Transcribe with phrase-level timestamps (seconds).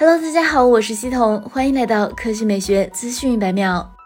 [0.00, 3.97] Hello，大家好，我是西彤，欢迎来到科技美学资讯一百秒。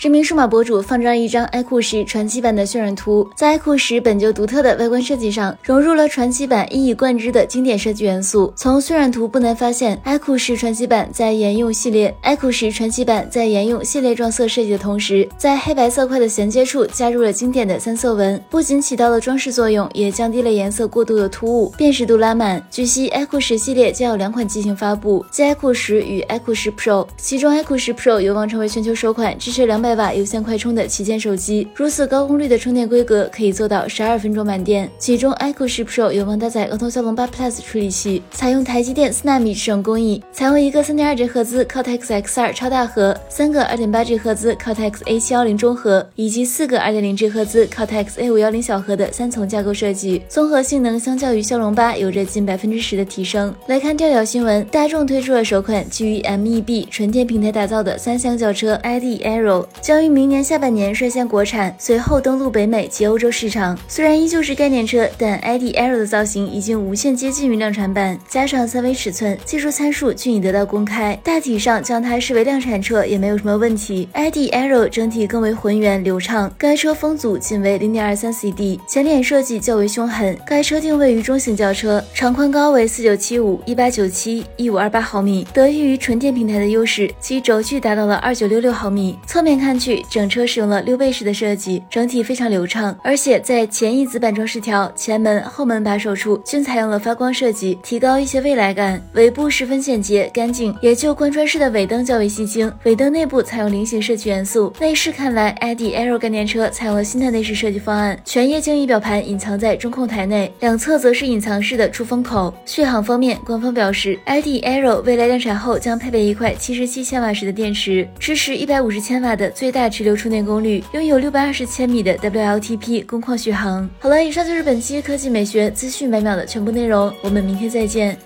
[0.00, 8.50] 知名数码博主放出了一张 iQOO 十传奇版的渲染图，在 iQOO 十本就独特的外观设计上，融入了传奇版一以贯之的经典设计元素。
[8.56, 22.66] 从渲染图不难发现，iQOO 十传奇版在沿用系列 iQOO 十传奇版在沿用系列撞色设计的同时，在黑白色块的衔接处加入了经典的三色纹，不仅起到了装饰作用，也降低了颜色过度的突兀，辨识度拉满。
[22.70, 29.89] 据悉，iQOO 十系列将有两款机型发布，即 iQOO 十与 iQOO 十 Pro，其中 iQOO 十 Pro 有望成为全球首款支持两百。
[29.94, 34.90] 瓦有线快充的旗舰手机，如此高功率的充电规格可以做到十二分钟满电。
[34.98, 47.16] 其中，iQOO 十 Pro 有望搭载额头骁龙八 Plus 处理器，采用台积电四纳米制程工艺，采用一个三点二 G 赫兹 Cortex X2 超大核，三个二点八 G 赫兹 Cortex A 七幺零中核，以及四个二点零
[47.16, 53.54] G 赫兹 Cortex A 五幺零小核的三层架构设计，综合性能相较于骁龙八有着近百分之十的提升。
[53.66, 60.30] 来看调调新闻，大众推出了首款基于 MEB 纯电平台打造的三厢轿车 ID Arrow 将于明。
[60.30, 63.76] 年下半年率先国产，随后登陆北美及欧洲市场。
[63.88, 71.18] 虽然依旧是概念车，但 ID Air 的造型已经无限接近于量产版，加上三维尺寸，技术参数均已得到公开。
[71.24, 74.08] 大体上将它视为量产车也没有什么问题。
[74.12, 80.38] ID Air 整体更为浑圆流畅，该车风阻仅为零点二三 CD，前脸设计较为凶狠。
[80.46, 89.18] 该车定位于中型轿车，长宽高为四九七五、一八九七、一五二八毫米，得益于纯电平台的优势，其轴距达到了二九六六毫米。
[89.26, 90.04] 侧面看看去。
[90.10, 99.00] 整车使用了溜背式的设计，整体非常流畅，而且在前翼子板装饰条、前门、后门把手处均采用了发光设计，提高一些未来感。
[99.12, 102.72] 尾部十分简洁干净，也就贯穿式的尾灯较为吸睛。
[102.82, 104.72] 尾灯内部采用菱形设计元素。
[104.80, 112.52] 内饰看来，ID Aero 概念车采用了新的内饰设计方案，全液晶仪表盘隐藏在中控台内，两侧则是隐藏式的出风口。
[112.66, 119.90] 续航方面，官方表示，ID Aero 未来量产后将配备一块七十七千瓦时的电池，支持一百五十千瓦的最大。
[119.90, 123.90] 直流充电功率，拥有六百二十千米的 WLTP 工况续航。
[123.98, 128.16] 好了，以上就是本期科技美学资讯百秒的全部内容，我们明天再见。